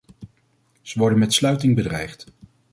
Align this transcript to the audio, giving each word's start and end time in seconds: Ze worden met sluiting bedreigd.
Ze 0.81 0.99
worden 0.99 1.19
met 1.19 1.33
sluiting 1.33 1.75
bedreigd. 1.75 2.27